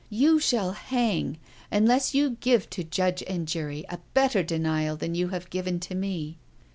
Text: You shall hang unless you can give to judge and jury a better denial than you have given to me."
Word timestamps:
You 0.09 0.39
shall 0.39 0.71
hang 0.71 1.37
unless 1.71 2.15
you 2.15 2.29
can 2.29 2.37
give 2.41 2.71
to 2.71 2.83
judge 2.83 3.21
and 3.27 3.47
jury 3.47 3.85
a 3.87 3.99
better 4.15 4.41
denial 4.41 4.95
than 4.97 5.13
you 5.13 5.27
have 5.27 5.51
given 5.51 5.79
to 5.81 5.93
me." 5.93 6.39